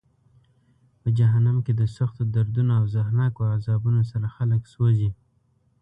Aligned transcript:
په 1.01 1.07
جهنم 1.17 1.57
کې 1.65 1.73
د 1.79 1.81
سختو 1.95 2.23
دردونو 2.35 2.71
او 2.79 2.83
زهرناکو 2.95 3.41
عذابونو 3.55 4.01
سره 4.11 4.27
خلک 4.35 4.61
سوزي. 4.73 5.09